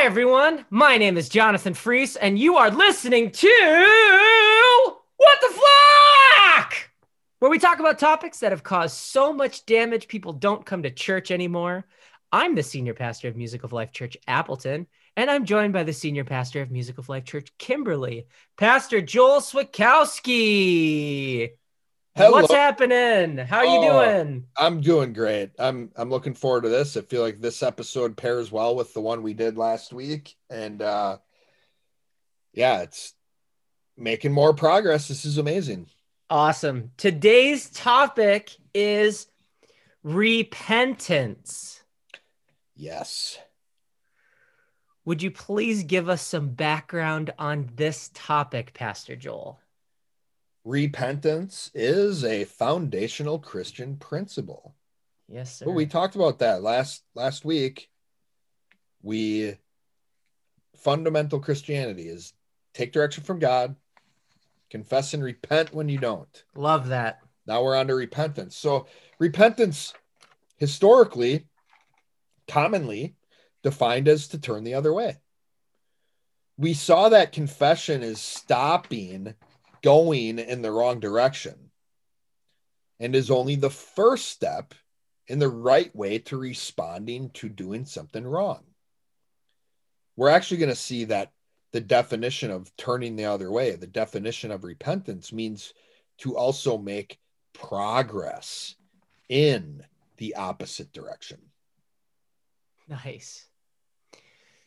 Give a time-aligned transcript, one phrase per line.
[0.00, 0.64] Hi, everyone.
[0.70, 6.74] My name is Jonathan Freese, and you are listening to What the Flock,
[7.38, 10.90] where we talk about topics that have caused so much damage people don't come to
[10.90, 11.84] church anymore.
[12.32, 14.86] I'm the senior pastor of Music of Life Church Appleton,
[15.18, 18.26] and I'm joined by the senior pastor of Music of Life Church Kimberly,
[18.56, 19.90] Pastor Joel Swakowski.
[22.16, 22.32] Hello.
[22.32, 23.38] What's happening?
[23.38, 24.04] How are you Oh.
[24.04, 24.46] doing?
[24.56, 25.52] I'm doing great.
[25.58, 26.96] I'm I'm looking forward to this.
[26.96, 30.36] I feel like this episode pairs well with the one we did last week.
[30.50, 31.18] And uh
[32.52, 33.14] yeah, it's
[33.96, 35.06] making more progress.
[35.08, 35.86] This is amazing.
[36.28, 36.90] Awesome.
[36.96, 39.28] Today's topic is
[40.02, 41.82] repentance.
[42.74, 43.38] Yes.
[45.04, 49.60] Would you please give us some background on this topic, Pastor Joel?
[50.70, 54.76] Repentance is a foundational Christian principle.
[55.28, 55.64] Yes, sir.
[55.64, 57.88] But we talked about that last last week.
[59.02, 59.56] We
[60.76, 62.34] fundamental Christianity is
[62.72, 63.74] take direction from God,
[64.70, 66.44] confess and repent when you don't.
[66.54, 67.18] Love that.
[67.48, 68.54] Now we're on to repentance.
[68.54, 68.86] So,
[69.18, 69.92] repentance,
[70.56, 71.48] historically,
[72.46, 73.16] commonly
[73.64, 75.16] defined as to turn the other way.
[76.56, 79.34] We saw that confession is stopping
[79.82, 81.70] going in the wrong direction
[82.98, 84.74] and is only the first step
[85.26, 88.64] in the right way to responding to doing something wrong.
[90.16, 91.32] We're actually going to see that
[91.72, 95.72] the definition of turning the other way, the definition of repentance means
[96.18, 97.18] to also make
[97.52, 98.74] progress
[99.28, 99.84] in
[100.16, 101.38] the opposite direction.
[102.88, 103.46] Nice.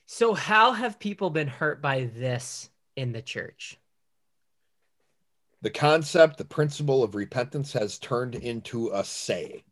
[0.06, 3.78] So, how have people been hurt by this in the church?
[5.64, 9.64] The concept, the principle of repentance has turned into a say.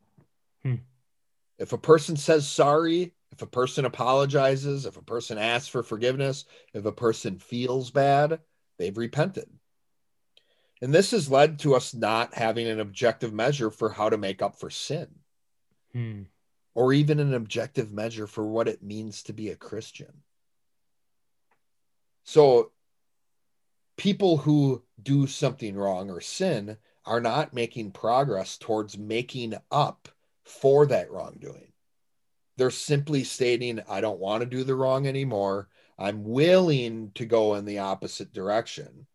[0.64, 0.76] Hmm.
[1.60, 6.46] If a person says sorry, if a person apologizes, if a person asks for forgiveness,
[6.74, 8.40] if a person feels bad,
[8.78, 9.50] they've repented.
[10.82, 14.42] And this has led to us not having an objective measure for how to make
[14.42, 15.08] up for sin.
[15.92, 16.22] Hmm.
[16.74, 20.24] or even an objective measure for what it means to be a Christian.
[22.24, 22.72] So,
[24.02, 26.76] people who do something wrong or sin
[27.06, 30.10] are not making progress towards making up
[30.44, 31.72] for that wrongdoing.
[32.58, 35.70] They're simply stating, I don't want to do the wrong anymore.
[36.00, 39.06] I'm willing to go in the opposite direction.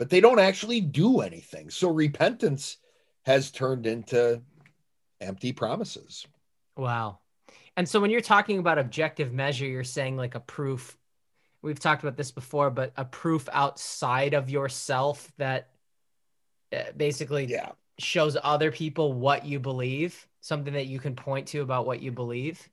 [0.00, 1.70] But they don't actually do anything.
[1.70, 2.78] So, repentance
[3.24, 4.42] has turned into
[5.20, 6.26] empty promises.
[6.76, 7.20] Wow.
[7.76, 10.98] And so, when you're talking about objective measure, you're saying like a proof.
[11.62, 15.68] We've talked about this before, but a proof outside of yourself that
[16.72, 17.72] uh, basically Yeah.
[17.98, 22.12] shows other people what you believe, something that you can point to about what you
[22.12, 22.68] believe.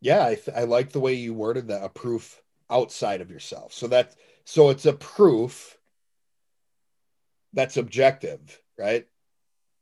[0.00, 3.72] Yeah, I, th- I like the way you worded that a proof outside of yourself.
[3.72, 4.14] So that
[4.44, 5.78] so it's a proof
[7.52, 9.06] that's objective, right?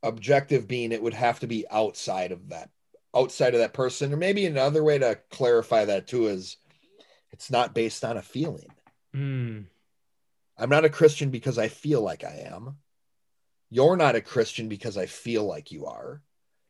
[0.02, 2.70] Objective being it would have to be outside of that,
[3.14, 4.12] outside of that person.
[4.12, 6.58] Or maybe another way to clarify that too is
[7.36, 8.70] it's not based on a feeling.
[9.12, 9.60] Hmm.
[10.56, 12.78] I'm not a Christian because I feel like I am.
[13.68, 16.22] You're not a Christian because I feel like you are.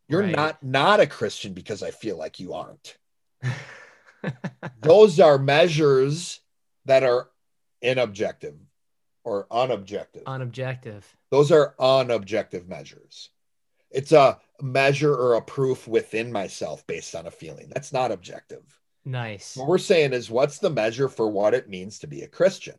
[0.08, 0.34] You're Right.
[0.34, 2.98] not not a Christian because I feel like you aren't.
[4.80, 6.40] those are measures
[6.84, 7.30] that are
[7.80, 8.56] inobjective
[9.22, 10.24] or unobjective.
[10.24, 11.04] Unobjective.
[11.30, 13.30] Those are unobjective measures.
[13.92, 17.70] It's a measure or a proof within myself based on a feeling.
[17.72, 18.64] That's not objective.
[19.06, 19.56] Nice.
[19.56, 22.74] What we're saying is, what's the measure for what it means to be a Christian?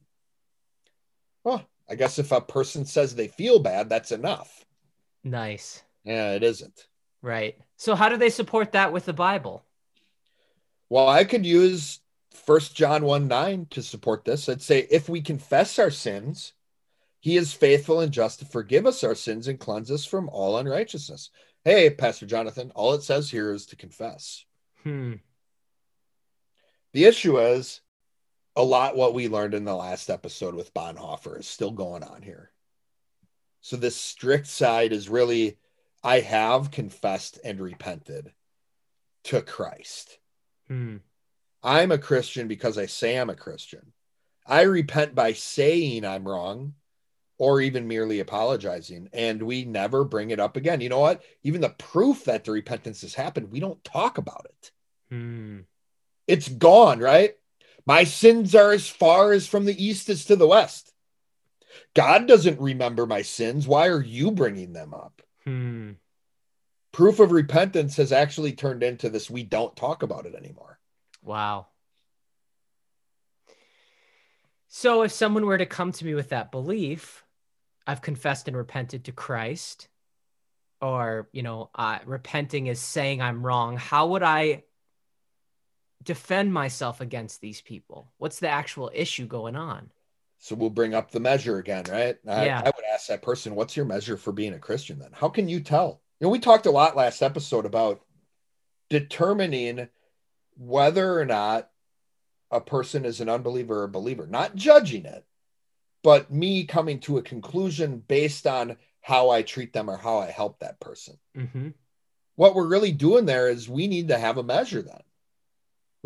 [1.45, 4.65] Well, I guess if a person says they feel bad, that's enough.
[5.23, 5.81] Nice.
[6.03, 6.87] Yeah, it isn't.
[7.21, 7.57] Right.
[7.77, 9.63] So, how do they support that with the Bible?
[10.89, 12.01] Well, I could use
[12.33, 14.49] First John 1 9 to support this.
[14.49, 16.51] I'd say, if we confess our sins,
[17.21, 20.57] he is faithful and just to forgive us our sins and cleanse us from all
[20.57, 21.29] unrighteousness.
[21.63, 24.43] Hey, Pastor Jonathan, all it says here is to confess.
[24.83, 25.13] Hmm.
[26.93, 27.81] The issue is
[28.55, 32.21] a lot what we learned in the last episode with Bonhoeffer is still going on
[32.21, 32.51] here.
[33.61, 35.57] So, this strict side is really
[36.03, 38.31] I have confessed and repented
[39.25, 40.19] to Christ.
[40.67, 40.97] Hmm.
[41.61, 43.93] I'm a Christian because I say I'm a Christian.
[44.45, 46.75] I repent by saying I'm wrong
[47.37, 50.81] or even merely apologizing, and we never bring it up again.
[50.81, 51.21] You know what?
[51.43, 54.71] Even the proof that the repentance has happened, we don't talk about it.
[55.09, 55.59] Hmm.
[56.27, 57.35] It's gone, right?
[57.85, 60.93] My sins are as far as from the east as to the west.
[61.93, 63.67] God doesn't remember my sins.
[63.67, 65.21] Why are you bringing them up?
[65.45, 65.91] Hmm.
[66.91, 70.79] Proof of repentance has actually turned into this we don't talk about it anymore.
[71.23, 71.67] Wow.
[74.67, 77.23] So if someone were to come to me with that belief,
[77.85, 79.87] I've confessed and repented to Christ,
[80.81, 84.63] or, you know, uh, repenting is saying I'm wrong, how would I
[86.03, 88.11] defend myself against these people?
[88.17, 89.91] What's the actual issue going on?
[90.39, 92.17] So we'll bring up the measure again, right?
[92.27, 92.61] I, Yeah.
[92.61, 95.09] I would ask that person, what's your measure for being a Christian then?
[95.11, 96.01] How can you tell?
[96.19, 98.01] You know, we talked a lot last episode about
[98.89, 99.89] determining
[100.57, 101.69] whether or not
[102.51, 105.25] a person is an unbeliever or a believer, not judging it,
[106.03, 110.31] but me coming to a conclusion based on how I treat them or how I
[110.31, 111.17] help that person.
[111.35, 111.69] Mm-hmm.
[112.35, 115.01] What we're really doing there is we need to have a measure then.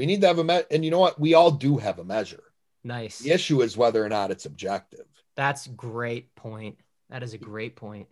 [0.01, 1.19] We need to have a me- and you know what?
[1.19, 2.42] We all do have a measure.
[2.83, 3.19] Nice.
[3.19, 5.06] The issue is whether or not it's objective.
[5.36, 6.80] That's great point.
[7.12, 8.07] That is a great point.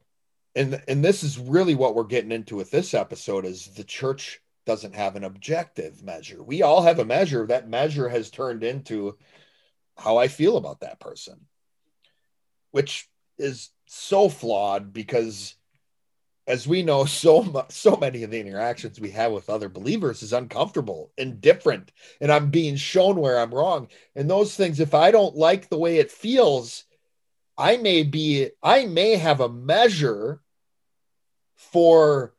[0.55, 4.39] and and this is really what we're getting into with this episode is the church
[4.67, 9.17] doesn't have an objective measure we all have a measure that measure has turned into
[9.97, 11.47] how i feel about that person
[12.71, 13.09] which
[13.39, 15.55] is so flawed because
[16.49, 20.21] as we know so much so many of the interactions we have with other believers
[20.21, 24.93] is uncomfortable and different and i'm being shown where i'm wrong and those things if
[24.93, 26.83] i don't like the way it feels
[27.59, 30.39] I may be, I may have a measure
[31.57, 32.33] for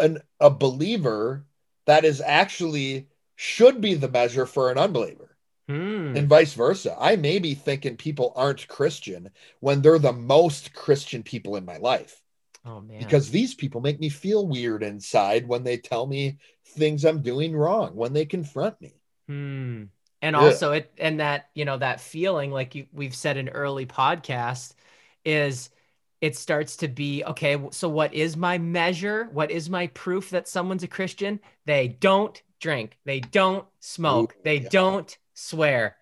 [0.00, 1.46] an a believer
[1.86, 5.36] that is actually should be the measure for an unbeliever
[5.68, 6.16] Hmm.
[6.16, 6.96] and vice versa.
[6.98, 9.30] I may be thinking people aren't Christian
[9.60, 12.22] when they're the most Christian people in my life
[12.68, 12.98] oh man.
[12.98, 16.38] because these people make me feel weird inside when they tell me
[16.76, 18.94] things I'm doing wrong, when they confront me.
[19.28, 19.84] Hmm.
[20.20, 20.40] And Yeah.
[20.40, 24.74] also it and that, you know, that feeling like you we've said in early podcast
[25.24, 25.70] is
[26.20, 29.28] it starts to be okay, so what is my measure?
[29.32, 31.40] What is my proof that someone's a Christian?
[31.66, 34.68] They don't drink, they don't smoke, Ooh, they yeah.
[34.70, 35.96] don't swear.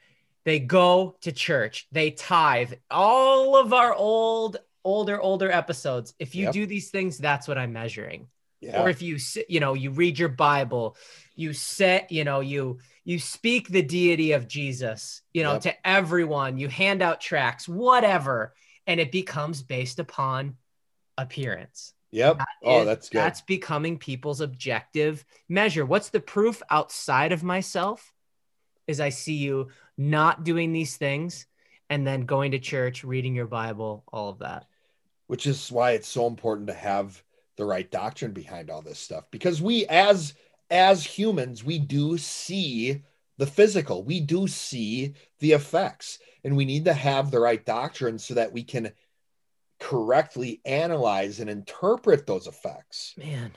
[0.45, 2.75] They go to church, they tithe.
[2.91, 4.57] All of our old
[4.87, 6.15] older older episodes.
[6.19, 6.53] If you Yep.
[6.55, 8.29] do these things, that's what I'm measuring
[8.61, 8.81] Yeah.
[8.83, 9.19] or if you
[9.49, 10.97] you know you read your bible
[11.35, 15.63] you set you know you you speak the deity of jesus you know Yep.
[15.63, 18.55] to everyone you hand out tracts whatever
[18.87, 20.57] and it becomes based upon
[21.19, 22.41] appearance yep.
[22.63, 23.21] Oh, that's good.
[23.21, 28.13] that's becoming people's objective measure what's the proof outside of myself
[28.87, 29.69] is i see you
[29.99, 31.47] not doing these things
[31.91, 34.65] and then going to church reading your bible all of that
[35.27, 37.23] which is why it's so important to have
[37.57, 39.25] the right doctrine behind all this stuff.
[39.31, 40.35] Because we as
[40.71, 43.03] as humans we do see
[43.39, 48.19] the physical we do see the effects and we need to have the right doctrine
[48.19, 48.91] so that we can
[49.79, 53.15] correctly analyze and interpret those effects.
[53.17, 53.53] Man.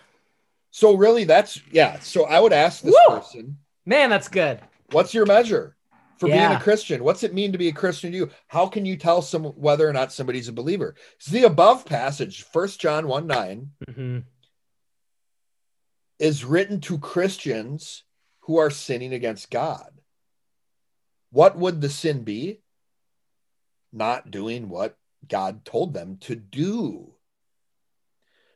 [0.71, 3.15] So really that's yeah so i would ask this Woo!
[3.19, 4.59] person man that's good.
[4.91, 5.75] what's your measure
[6.19, 7.03] for being a christian.
[7.03, 8.29] What's it mean to be a christian to you?
[8.47, 10.95] How can you tell some whether or not somebody's a believer?
[11.17, 14.25] So the above passage First john 1 9 Mhm.
[16.19, 18.03] is written to christians
[18.41, 20.01] who are sinning against god.
[21.31, 22.61] What would the sin be?
[23.93, 27.13] Not doing what god told them to do.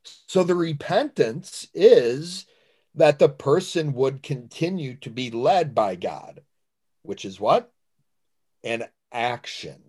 [0.04, 2.46] So the repentance is
[2.96, 6.42] that the person would continue to be led by god
[7.04, 7.72] which is what?
[8.64, 9.82] An action.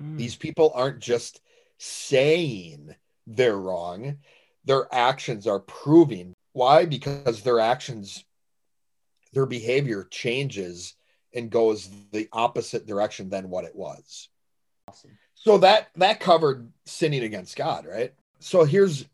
[0.00, 0.16] Mm.
[0.16, 1.40] these people aren't just
[1.78, 2.94] saying
[3.26, 4.18] they're wrong.
[4.64, 6.34] Their actions are proving.
[6.52, 6.86] Why?
[6.86, 8.24] Because their actions
[9.32, 10.94] their behavior changes
[11.34, 14.28] and goes the opposite direction than what it was.
[14.88, 15.16] Awesome.
[15.34, 18.12] so that that covered sinning against god right?
[18.40, 19.06] So here's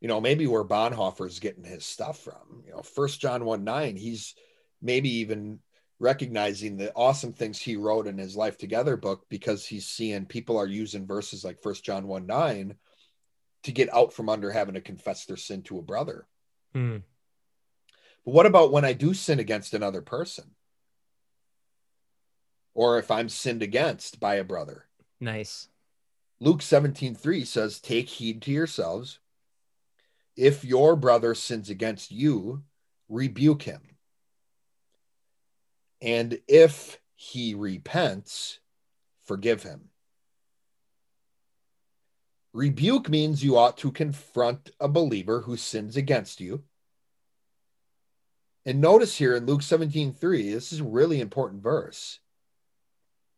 [0.00, 2.62] you know maybe where bonhoeffer's getting his stuff from.
[2.64, 4.34] You know first john 1 9 he's
[4.80, 5.60] maybe even
[6.00, 10.56] recognizing the awesome things he wrote in his life together book because he's seeing people
[10.56, 12.74] are using verses like first john 1 9
[13.64, 16.26] to get out from under having to confess their sin to a brother
[16.74, 16.98] Hmm.
[18.24, 20.50] but what about when i do sin against another person
[22.74, 24.84] or if i'm sinned against by a brother
[25.20, 25.68] Nice.
[26.40, 29.18] Luke 17 3 says, Take heed to yourselves.
[30.36, 32.62] If your brother sins against you,
[33.08, 33.80] rebuke him.
[36.00, 38.60] And if he repents,
[39.24, 39.88] forgive him.
[42.52, 46.62] Rebuke means you ought to confront a believer who sins against you.
[48.64, 52.20] And notice here in Luke 17 3, this is a really important verse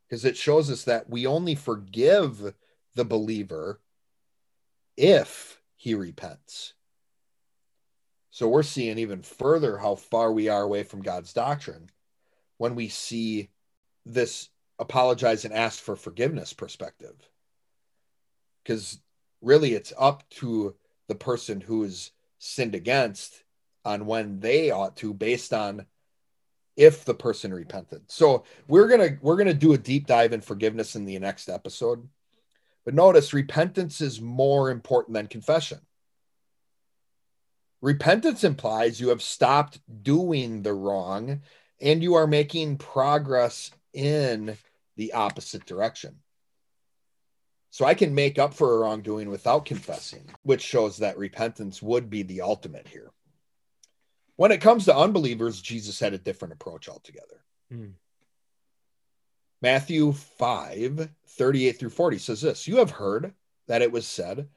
[0.09, 2.55] because it shows us that we only forgive
[2.95, 3.81] the believer
[4.97, 6.75] if he repents.
[8.31, 11.90] So we're seeing even further how far we are away from God's doctrine
[12.61, 13.49] when we see
[14.05, 17.14] this apologize and ask for forgiveness perspective.
[18.62, 19.00] Because
[19.40, 20.75] really, it's up to
[21.09, 23.45] the person who is sinned against
[23.87, 25.87] on when they ought to, based on
[26.76, 28.02] if the person repented.
[28.09, 32.07] So we're gonna we're gonna do a deep dive in forgiveness in the next episode.
[32.85, 35.81] But notice repentance is more important than confession.
[37.81, 41.40] Repentance implies you have stopped doing the wrong
[41.80, 44.56] and you are making progress in
[44.96, 46.16] the opposite direction.
[47.70, 52.10] So I can make up for a wrongdoing without confessing, which shows that repentance would
[52.10, 53.10] be the ultimate here.
[54.37, 57.44] When it comes to unbelievers, Jesus had a different approach altogether.
[57.72, 57.92] Mm.
[59.62, 63.34] Matthew 5 38 through 40 says this You have heard
[63.68, 64.49] that it was said,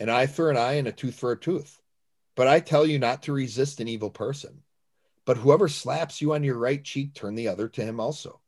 [0.00, 1.80] an eye for an eye and a tooth for a tooth.
[2.34, 4.62] But I tell you not to resist an evil person.
[5.28, 8.40] But whoever slaps you on your right cheek, turn the other to him also.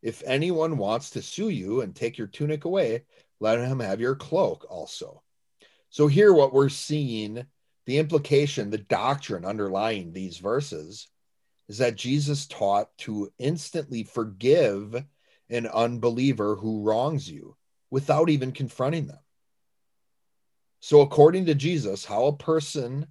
[0.00, 3.04] If anyone wants to sue you and take your tunic away,
[3.40, 5.22] let him have your cloak also.
[5.90, 7.44] So, here, what we're seeing
[7.84, 11.08] the implication, the doctrine underlying these verses
[11.68, 15.04] is that Jesus taught to instantly forgive
[15.50, 17.54] an unbeliever who wrongs you
[17.90, 19.20] without even confronting them.
[20.80, 23.08] So, according to Jesus, how a person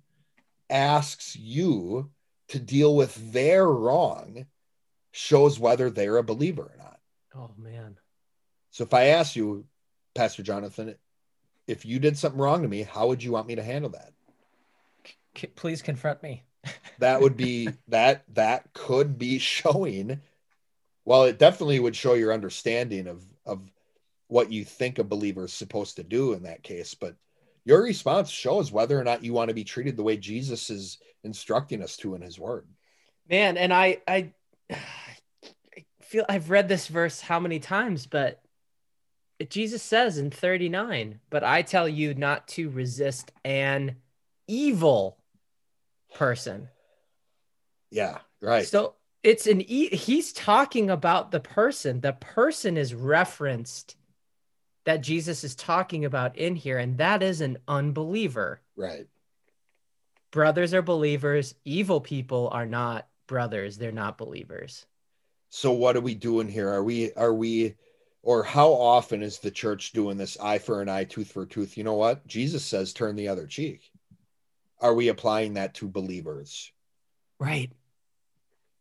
[0.68, 2.10] asks you
[2.54, 4.46] to deal with their wrong
[5.12, 7.00] shows whether they're a believer or not.
[7.36, 7.98] Oh, man.
[8.70, 9.66] So, if I ask you,
[10.14, 10.94] Pastor Jonathan,
[11.68, 14.14] if you did something wrong to me, how would you want me to handle that?
[15.36, 16.44] C- please confront me.
[17.00, 20.22] that would be that that could be showing
[21.04, 23.62] well it definitely would show your understanding of of
[24.28, 27.18] what you think a believer is supposed to do in that case but
[27.66, 30.98] your response shows whether or not you want to be treated the way Jesus is
[31.24, 32.68] instructing us to in his word.
[33.30, 34.34] Man, and I I,
[34.70, 38.42] I feel I've read this verse how many times, but
[39.50, 43.98] Jesus says in 39, but I tell you not to resist an
[44.48, 45.18] evil
[46.14, 46.70] person.
[47.92, 48.66] Yeah, right.
[48.66, 52.02] So it's an e- he's talking about the person.
[52.02, 53.96] The person is referenced
[54.86, 58.62] that Jesus is talking about in here, and that is an unbeliever.
[58.76, 59.08] Right.
[60.32, 64.86] Brothers are believers, evil people are not brothers, they're not believers.
[65.50, 66.70] So what are we doing here?
[66.70, 67.76] Are we are we
[68.24, 71.78] or how often is the church doing this eye for an eye, tooth for tooth?
[71.78, 72.26] You know what?
[72.26, 73.92] Jesus says turn the other cheek.
[74.80, 76.72] Are we applying that to believers?
[77.40, 77.72] Right.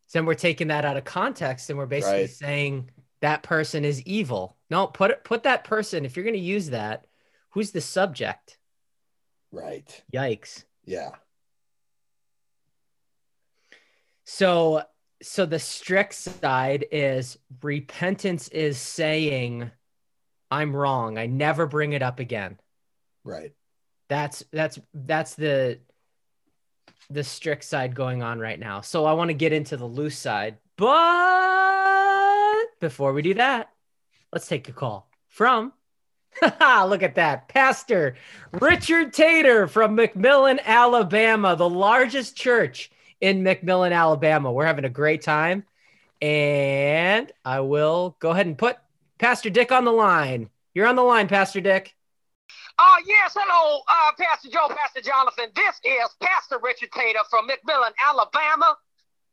[0.07, 2.29] So then we're taking that out of context and we're basically right.
[2.29, 2.89] saying
[3.23, 4.57] that person is evil.
[4.69, 7.05] No, put it put that person, if you're gonna use that,
[7.51, 8.57] who's the subject?
[9.49, 10.03] Right.
[10.13, 10.65] Yikes.
[10.83, 11.11] Yeah.
[14.25, 14.83] So
[15.21, 19.71] so the strict side is repentance is saying
[20.51, 21.17] I'm wrong.
[21.17, 22.59] I never bring it up again.
[23.23, 23.53] Right.
[24.09, 25.79] That's that's that's the
[27.09, 28.81] the strict side going on right now.
[28.81, 30.57] So I want to get into the loose side.
[30.75, 31.72] But
[32.83, 33.69] before we do that,
[34.33, 35.71] let's take a call from,
[36.41, 38.17] look at that, Pastor
[38.51, 44.51] Richard Tater from McMillan, Alabama, the largest church in McMillan, Alabama.
[44.51, 45.63] We're having a great time.
[46.21, 48.75] And I will go ahead and put
[49.17, 50.49] Pastor Dick on the line.
[50.73, 51.95] You're on the line, Pastor Dick.
[52.77, 55.45] Uh, yes, hello, uh, Pastor Joe, Pastor Jonathan.
[55.55, 58.75] This is Pastor Richard Tater from McMillan, Alabama.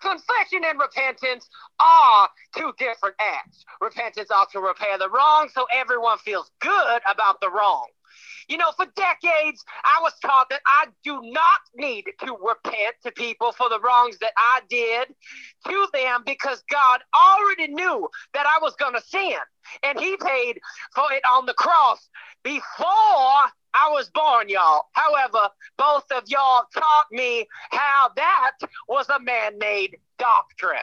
[0.01, 3.65] Confession and repentance are two different acts.
[3.81, 7.87] Repentance ought to repair the wrong so everyone feels good about the wrong.
[8.49, 13.13] You know, for decades, I was taught that I do not need to repent to
[13.13, 15.09] people for the wrongs that I did
[15.69, 19.39] to them because God already knew that I was going to sin.
[19.85, 20.59] And He paid
[20.95, 22.09] for it on the cross
[22.43, 24.87] before I was born, y'all.
[24.93, 28.53] However, both of y'all taught me how that
[28.89, 30.81] was a man made doctrine.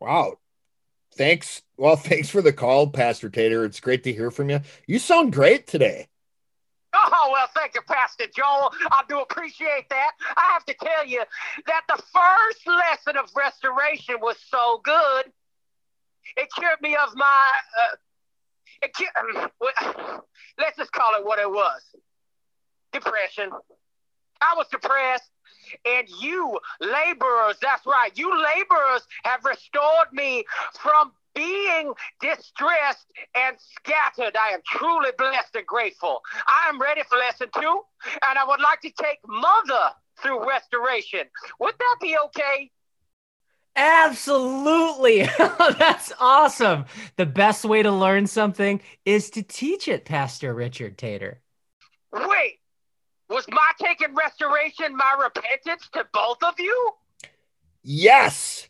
[0.00, 0.38] Wow.
[1.16, 1.62] Thanks.
[1.76, 3.64] Well, thanks for the call, Pastor Tater.
[3.64, 4.60] It's great to hear from you.
[4.86, 6.08] You sound great today.
[6.96, 8.70] Oh, well, thank you, Pastor Joel.
[8.92, 10.12] I do appreciate that.
[10.36, 11.24] I have to tell you
[11.66, 15.32] that the first lesson of restoration was so good.
[16.36, 17.50] It cured me of my
[17.82, 17.96] uh,
[20.58, 21.82] let's just call it what it was
[22.92, 23.50] depression.
[24.40, 25.30] I was depressed.
[25.84, 30.44] And you laborers, that's right, you laborers have restored me
[30.78, 34.36] from being distressed and scattered.
[34.36, 36.20] I am truly blessed and grateful.
[36.46, 37.80] I am ready for lesson two,
[38.28, 39.90] and I would like to take mother
[40.22, 41.22] through restoration.
[41.60, 42.70] Would that be okay?
[43.76, 45.22] Absolutely.
[45.38, 46.84] That's awesome.
[47.16, 51.40] The best way to learn something is to teach it, Pastor Richard Tater.
[52.12, 52.60] Wait,
[53.28, 56.92] was my taking restoration my repentance to both of you?
[57.82, 58.68] Yes,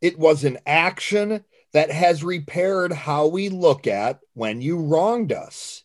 [0.00, 5.84] it was an action that has repaired how we look at when you wronged us.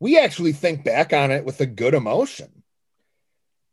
[0.00, 2.55] We actually think back on it with a good emotion.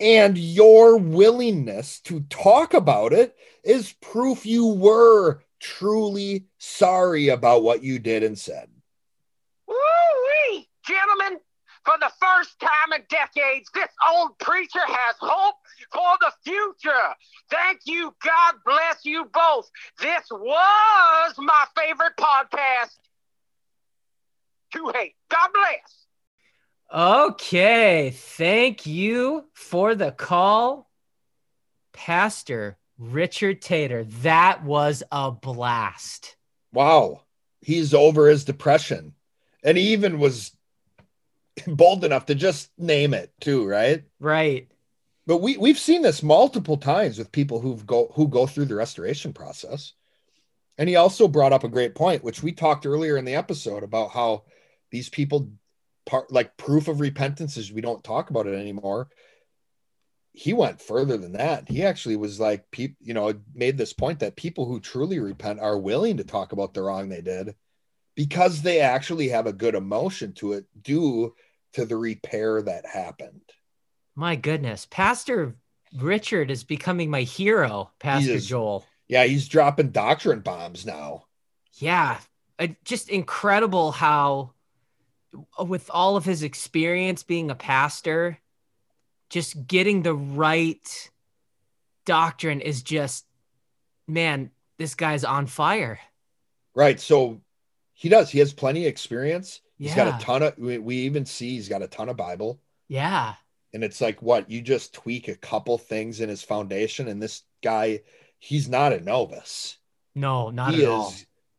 [0.04, 7.84] And your willingness to talk about it is proof you were truly sorry about what
[7.84, 8.68] you did and said.
[9.66, 10.68] Woo-wee!
[10.86, 11.40] Gentlemen,
[11.86, 15.56] for the first time in decades, this old preacher has hope
[15.94, 17.14] for the future.
[17.50, 18.14] Thank you.
[18.22, 19.72] God bless you both.
[20.02, 22.98] This was my favorite podcast
[24.74, 25.16] to hate.
[25.30, 26.03] God bless.
[26.94, 28.12] Okay.
[28.12, 30.90] Thank you for the call,
[31.92, 34.04] Pastor Richard Tater.
[34.22, 36.36] That was a blast.
[36.72, 37.22] Wow.
[37.62, 39.14] He's over his depression.
[39.64, 40.52] And he even was
[41.68, 44.04] bold enough to just name it too, right?
[44.20, 44.70] Right.
[45.26, 48.76] But we we've seen this multiple times with people who've go who go through the
[48.76, 49.94] restoration process.
[50.78, 53.84] And he also brought up a great point, which we talked earlier in the episode
[53.84, 54.44] about how
[54.92, 55.50] these people
[56.06, 59.10] part like proof of repentance is we don't talk about it anymore.
[60.32, 61.70] He went further than that.
[61.70, 65.60] He actually was like, people, you know, made this point that people who truly repent
[65.60, 67.56] are willing to talk about the wrong they did
[68.16, 71.36] because they actually have a good emotion to it due
[71.74, 73.42] to the repair that happened.
[74.16, 74.88] My goodness.
[74.90, 75.56] Pastor
[75.96, 78.48] Richard is becoming my hero, Pastor is.
[78.48, 78.86] Joel.
[79.08, 81.26] Yeah, he's dropping doctrine bombs now.
[81.74, 82.18] Yeah.
[82.58, 84.54] Uh, just incredible how,
[85.60, 88.40] with all of his experience being a pastor,
[89.30, 91.10] just getting the right
[92.06, 93.26] doctrine is just,
[94.08, 96.00] man, this guy's on fire.
[96.76, 97.00] Right.
[97.00, 97.42] So
[97.94, 98.30] he does.
[98.30, 99.62] He has plenty of experience.
[99.78, 100.10] He's Yeah.
[100.12, 102.60] got a ton of, we, we even see he's got a ton of Bible.
[102.88, 103.36] Yeah.
[103.74, 104.52] And it's like, what?
[104.52, 108.02] You just tweak a couple things in his foundation, and this guy,
[108.38, 109.78] he's not a novice.
[110.14, 111.14] No, not he at is, all.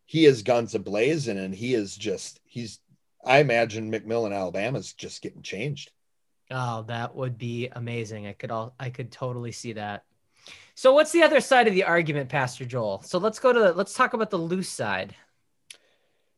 [0.07, 2.79] he is guns ablazing, and he is just, he's,
[3.27, 5.91] I imagine McMillan, Alabama's just getting changed.
[6.51, 8.27] Oh, that would be amazing.
[8.27, 10.05] I could all I could totally see that.
[10.75, 13.03] So what's the other side of the argument, Pastor Joel?
[13.03, 15.15] So let's go to the, let's talk about the loose side.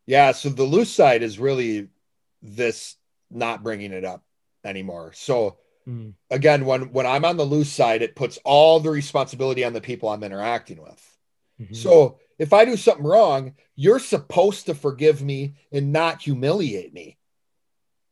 [0.07, 0.33] Yeah.
[0.33, 1.88] So the loose side is really
[2.42, 2.96] this
[3.31, 4.22] not bringing it up
[4.64, 5.12] anymore.
[5.14, 6.11] So Hmm.
[6.31, 9.81] again, when when I'm on the loose side, it puts all the responsibility on the
[9.81, 11.18] people I'm interacting with.
[11.61, 11.75] Mhm.
[11.75, 17.16] So if I do something wrong, you're supposed to forgive me and not humiliate me,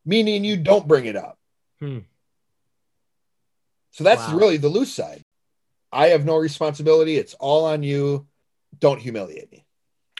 [0.04, 1.38] meaning you don't bring it up.
[1.80, 2.00] Hmm.
[3.92, 4.36] So that's Wow.
[4.38, 5.22] really the loose side.
[5.92, 7.16] I have no responsibility.
[7.16, 8.26] It's all on you.
[8.80, 9.64] Don't humiliate me.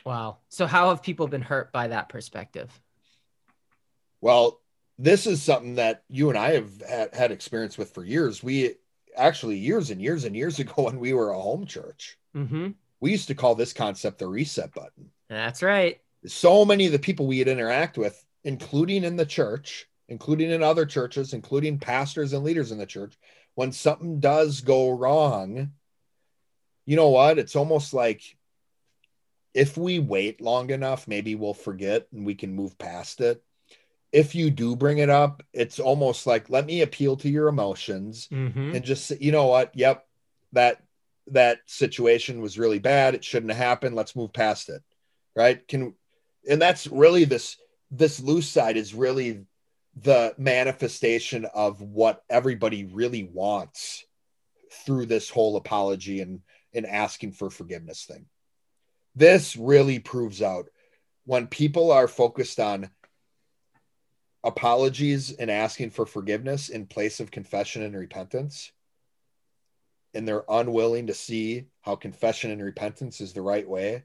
[0.05, 0.38] Wow.
[0.49, 2.71] So how have people been hurt by that perspective?
[4.21, 4.61] Well,
[4.99, 8.43] this is something that you and I have had, had experience with for years.
[8.43, 8.77] We
[9.17, 12.71] actually, years and years and years ago, when we were a home church, Mm-hmm.
[13.05, 15.11] We used to call this concept the reset button.
[15.29, 16.01] That's right.
[16.27, 20.87] so many of the people we'd interact with, including in the church, including in other
[20.87, 23.19] churches, including pastors and leaders in the church,
[23.57, 25.73] when something does go wrong,
[26.87, 27.38] you know what?
[27.38, 28.23] It's almost like
[29.53, 33.43] if we wait long enough, maybe we'll forget and we can move past it.
[34.12, 38.29] If you do bring it up, it's almost like let me appeal to your emotions
[38.33, 38.75] Mm-hmm.
[38.77, 39.73] and just say, you know what?
[39.75, 40.07] Yep,
[40.53, 40.84] that
[41.28, 43.14] that situation was really bad.
[43.14, 43.96] It shouldn't have happened.
[43.96, 44.82] Let's move past it.
[45.34, 45.66] Right?
[45.66, 45.94] Can
[46.48, 47.56] and that's really this
[47.90, 49.46] this loose side is really
[49.96, 54.04] the manifestation of what everybody really wants
[54.84, 56.40] through this whole apology and
[56.74, 58.26] and asking for forgiveness thing.
[59.14, 60.66] This really proves out
[61.24, 62.90] when people are focused on
[64.42, 68.72] apologies and asking for forgiveness in place of confession and repentance
[70.14, 74.03] and they're unwilling to see how confession and repentance is the right way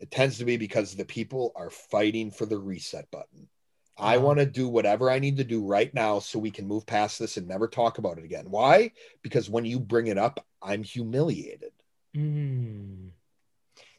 [0.00, 3.48] it tends to be because the people are fighting for the reset button
[3.96, 4.20] i Oh.
[4.20, 7.18] want to do whatever i need to do right now so we can move past
[7.18, 10.82] this and never talk about it again why because when you bring it up i'm
[10.82, 11.72] humiliated
[12.16, 13.10] Mm.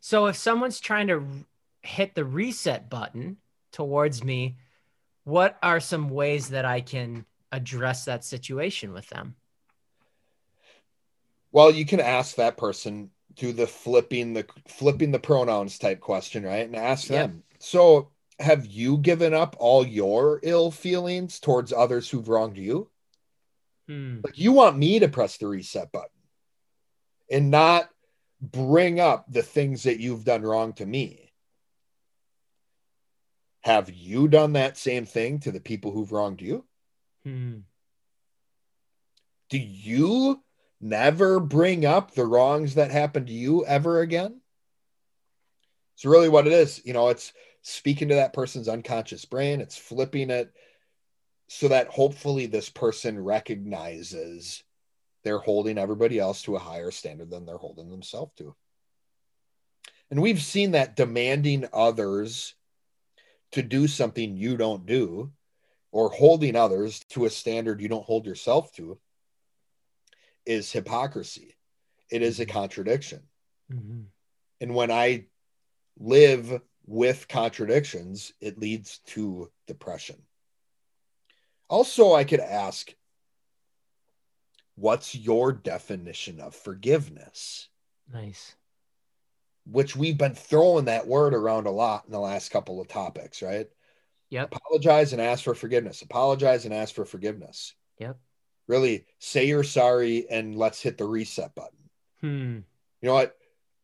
[0.01, 1.25] So if someone's trying to
[1.83, 3.37] hit the reset button
[3.71, 4.57] towards me,
[5.25, 9.35] what are some ways that I can address that situation with them?
[11.51, 16.43] Well you can ask that person do the flipping the flipping the pronouns type question
[16.43, 18.09] right and ask them so
[18.39, 22.89] have you given up all your ill feelings towards others who've wronged you
[23.89, 24.19] Hmm.
[24.23, 26.09] like you want me to press the reset button
[27.31, 27.89] and not
[28.39, 31.33] bring up the things that you've done wrong to me.
[33.61, 36.65] Have you done that same thing to the people who've wronged you?
[37.23, 37.57] Hmm.
[39.49, 40.39] Do you
[40.81, 44.41] never bring up the wrongs that happened to you ever again?
[45.95, 49.77] So, really, what it is, you know, it's speaking to that person's unconscious brain, it's
[49.77, 50.51] flipping it
[51.49, 54.63] so that hopefully this person recognizes
[55.23, 58.55] they're holding everybody else to a higher standard than they're holding themselves to.
[60.11, 62.55] And we've seen that demanding others
[63.51, 65.31] to do something you don't do
[65.91, 68.99] or holding others to a standard you don't hold yourself to
[70.45, 71.55] is hypocrisy.
[72.09, 73.27] It is a contradiction.
[73.71, 74.07] Mhm.
[74.61, 75.27] And when I
[75.97, 80.25] live with contradictions, it leads to depression.
[81.69, 82.93] Also, I could ask,
[84.75, 87.69] what's your definition of forgiveness?
[88.11, 88.55] Nice.
[89.65, 93.43] Which we've been throwing that word around a lot in the last couple of topics,
[93.43, 93.69] right?
[94.29, 94.55] Yep.
[94.55, 96.01] Apologize and ask for forgiveness.
[96.01, 97.75] Apologize and ask for forgiveness.
[97.99, 98.19] Yep.
[98.69, 101.79] Really say you're sorry and let's hit the reset button.
[102.21, 102.57] Hmm.
[103.01, 103.35] You know what?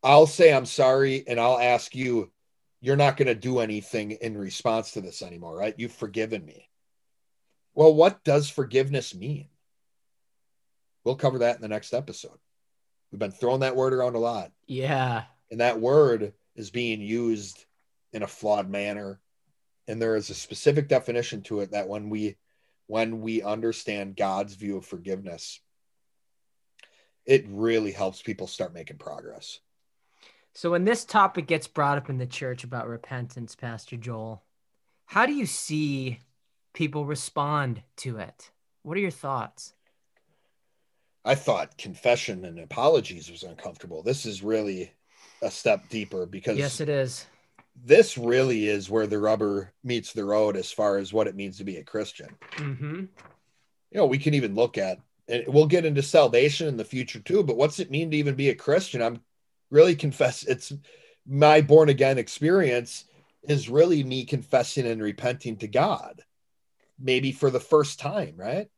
[0.03, 2.31] I'll say I'm sorry and I'll ask you,
[2.81, 5.73] you're not going to do anything in response to this anymore, right?
[5.75, 6.69] You've forgiven me.
[7.73, 9.47] Well, what does forgiveness mean?
[11.03, 12.37] We'll cover that in the next episode.
[13.11, 15.23] We've been throwing that word around a lot, Yeah.
[15.49, 17.65] and that word is being used
[18.13, 19.19] in a flawed manner.
[19.87, 22.37] And there is a specific definition to it that when we
[22.87, 25.59] when we understand God's view of forgiveness,
[27.25, 29.59] it really helps people start making progress.
[30.53, 34.43] So when this topic gets brought up in the church about repentance, Pastor Joel,
[35.05, 36.19] how do you see
[36.73, 38.51] people respond to it?
[38.83, 39.73] What are your thoughts?
[41.25, 44.03] I thought confession and apologies was uncomfortable.
[44.03, 44.93] This is really
[45.41, 47.25] a step deeper because Yes, it is.
[47.83, 51.57] This really is where the rubber meets the road as far as what it means
[51.57, 52.29] to be a Christian.
[52.53, 53.05] Mm-hmm.
[53.91, 57.19] You know, we can even look at and we'll get into salvation in the future
[57.19, 59.01] too, but what's it mean to even be a Christian?
[59.01, 59.21] I'm
[59.71, 60.71] really confess it's
[61.27, 63.05] my born again experience
[63.43, 66.21] is really me confessing and repenting to God,
[66.99, 68.69] maybe for the first time, right?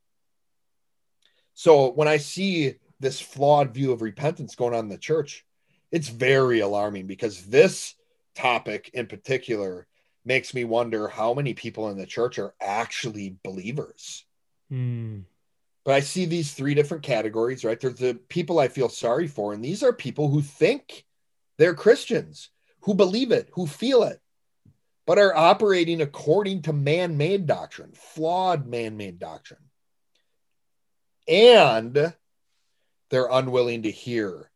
[1.53, 5.45] So when I see this flawed view of repentance going on in the church,
[5.91, 7.95] it's very alarming because this
[8.37, 9.87] topic in particular
[10.23, 14.25] makes me wonder how many people in the church are actually believers.
[14.69, 15.21] Hmm.
[15.83, 17.79] But I see these three different categories, right?
[17.79, 21.05] There's the people I feel sorry for, and these are people who think
[21.57, 22.49] they're Christians,
[22.81, 24.19] who believe it, who feel it,
[25.05, 29.61] but are operating according to man made doctrine, flawed man made doctrine.
[31.25, 32.13] And
[33.09, 34.51] they're unwilling to hear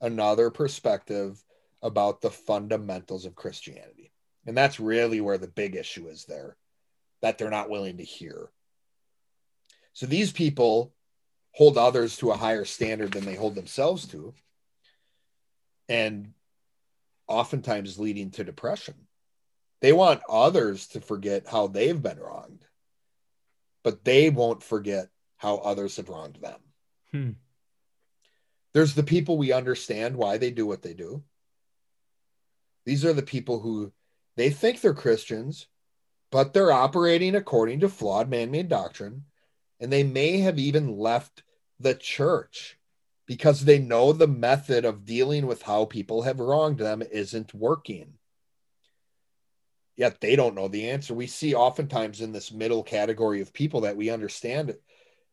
[0.00, 1.42] another perspective
[1.82, 4.12] about the fundamentals of Christianity.
[4.46, 6.56] And that's really where the big issue is there
[7.22, 8.50] that they're not willing to hear.
[9.92, 10.94] So these people
[11.52, 14.32] hold others to a higher standard than they hold themselves to,
[15.88, 16.32] and
[17.26, 18.94] oftentimes leading to depression.
[19.80, 22.64] They want others to forget how they've been wronged,
[23.82, 26.60] but they won't forget how others have wronged them.
[27.12, 27.30] Hmm.
[28.72, 31.24] There's the people we understand why they do what they do.
[32.90, 33.92] These are the people who
[34.34, 35.68] they think they're Christians,
[36.32, 39.26] but they're operating according to flawed man made doctrine.
[39.78, 41.44] And they may have even left
[41.78, 42.80] the church
[43.26, 48.14] because they know the method of dealing with how people have wronged them isn't working.
[49.94, 51.14] Yet they don't know the answer.
[51.14, 54.82] We see oftentimes in this middle category of people that we understand it,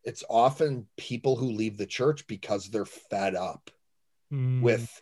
[0.03, 3.71] it's often people who leave the church because they're fed up
[4.29, 4.61] Hmm.
[4.61, 5.01] with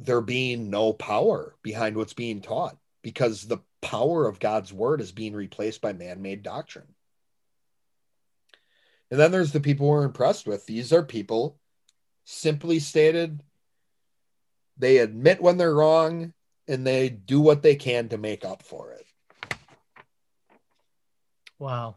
[0.00, 5.12] there being no power behind what's being taught because the power of God's word is
[5.12, 6.94] being replaced by man made doctrine.
[9.10, 10.66] And then there's the people we're impressed with.
[10.66, 11.58] These are people,
[12.24, 13.42] simply stated,
[14.78, 16.32] they admit when they're wrong
[16.68, 19.06] and they do what they can to make up for it.
[21.58, 21.96] Wow.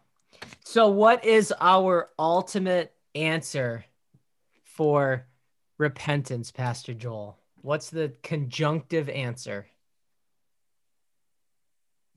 [0.66, 3.86] So, what is our ultimate answer
[4.63, 5.26] for
[5.78, 7.38] repentance, Pastor Joel?
[7.63, 9.67] What's the conjunctive answer?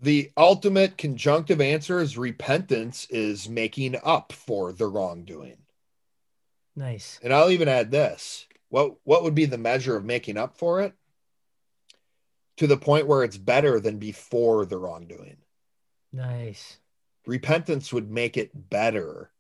[0.03, 5.59] The ultimate conjunctive answer is repentance is making up for the wrongdoing.
[6.75, 7.21] Nice.
[7.23, 8.49] And I'll even add this.
[8.71, 10.95] What what would be the measure of making up for it?
[12.57, 15.37] To the point where it's better than before the wrongdoing.
[16.13, 16.79] Nice.
[17.25, 19.31] Repentance would make it better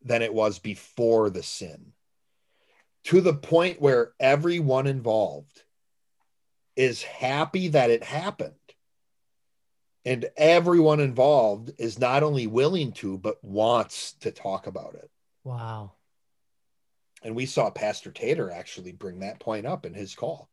[0.00, 1.92] than it was before the sin.
[3.04, 5.62] To the point where everyone involved
[6.76, 8.54] is happy that it happened.
[10.04, 15.10] And everyone involved is not only willing to, but wants to talk about it.
[15.44, 15.92] Wow.
[17.22, 20.48] And we saw Pastor Tater actually bring that point up in his call.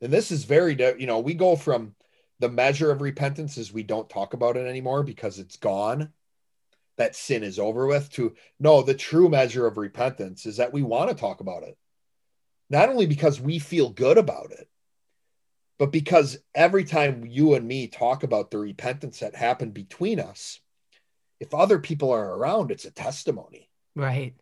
[0.00, 1.94] And this is very, you know, we go from
[2.38, 6.12] the measure of repentance is we don't talk about it anymore because it's gone.
[6.96, 8.10] That sin is over with.
[8.12, 11.76] To no, the true measure of repentance is that we want to talk about it.
[12.70, 14.68] Not only because we feel good about it,
[15.78, 20.60] but because every time you and me talk about the repentance that happened between us,
[21.38, 23.68] if other people are around, it's a testimony.
[23.94, 24.34] Right.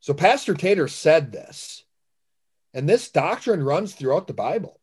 [0.00, 1.84] So Pastor Tater said this,
[2.72, 4.80] and this doctrine runs throughout the Bible.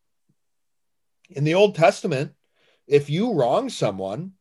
[1.30, 2.32] In the Old Testament,
[2.86, 4.32] if you wrong someone,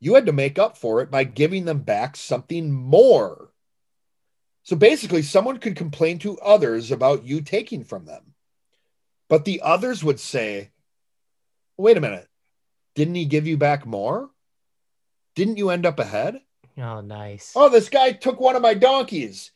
[0.00, 3.52] you had to make up for it by giving them back something more.
[4.62, 8.34] So basically, someone could complain to others about you taking from them.
[9.28, 10.70] But the others would say,
[11.76, 12.26] wait a minute,
[12.94, 14.30] didn't he give you back more?
[15.34, 16.40] Didn't you end up ahead?
[16.76, 17.52] Oh, nice.
[17.54, 19.52] Oh, this guy took one of my donkeys.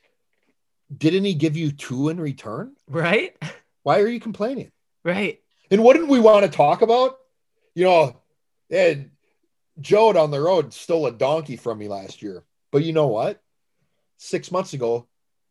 [0.97, 2.77] Didn't he give you two in return?
[2.89, 3.37] Right.
[3.83, 4.71] Why are you complaining?
[5.03, 5.41] Right.
[5.71, 7.17] And what did we want to talk about?
[7.75, 8.21] You know,
[8.71, 9.11] and
[9.81, 12.45] Joe down the road stole a donkey from me last year.
[12.71, 13.41] But you know what?
[14.19, 15.07] Six months ago,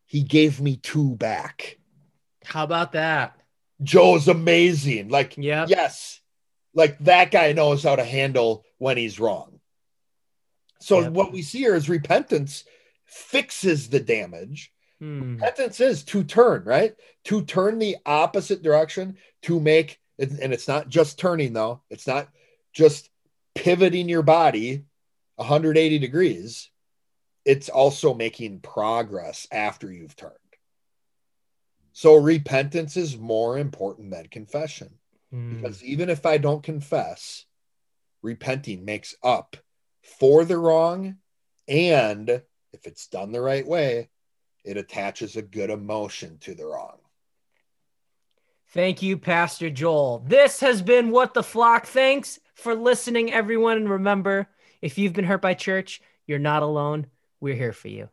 [0.05, 1.77] he gave me two back.
[2.43, 3.37] How about that?
[3.81, 5.09] Joe's amazing.
[5.09, 6.21] Like, yeah, yes,
[6.73, 9.59] like that guy knows how to handle when he's wrong.
[10.79, 11.11] So yep.
[11.11, 12.65] what we see here is repentance
[13.05, 14.71] fixes the damage.
[14.99, 15.35] Hmm.
[15.35, 16.95] Repentance is to turn, right?
[17.25, 21.81] To turn the opposite direction to make and it's not just turning though.
[21.89, 22.29] It's not
[22.71, 23.09] just
[23.55, 24.85] pivoting your body
[25.35, 26.69] 180 degrees.
[27.45, 30.33] It's also making progress after you've turned.
[31.91, 34.95] So repentance is more important than confession.
[35.33, 35.61] Mm.
[35.61, 37.45] Because even if I don't confess,
[38.21, 39.57] repenting makes up
[40.19, 41.17] for the wrong.
[41.67, 44.09] And if it's done the right way,
[44.63, 46.97] it attaches a good emotion to the wrong.
[48.69, 50.23] Thank you, Pastor Joel.
[50.25, 51.85] This has been What the Flock.
[51.85, 53.77] Thanks for listening, everyone.
[53.77, 54.47] And remember,
[54.81, 57.07] if you've been hurt by church, you're not alone.
[57.39, 58.09] We're here for you.